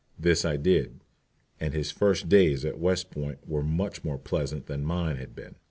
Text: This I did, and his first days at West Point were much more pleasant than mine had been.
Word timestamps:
This 0.17 0.43
I 0.45 0.57
did, 0.57 0.99
and 1.59 1.75
his 1.75 1.91
first 1.91 2.27
days 2.27 2.65
at 2.65 2.79
West 2.79 3.11
Point 3.11 3.37
were 3.47 3.61
much 3.63 4.03
more 4.03 4.17
pleasant 4.17 4.65
than 4.65 4.83
mine 4.83 5.17
had 5.17 5.35
been. 5.35 5.53